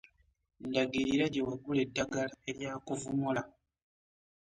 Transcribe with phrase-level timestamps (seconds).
[0.69, 3.41] Ndagirira gye wagula eddagala eryakuvumula.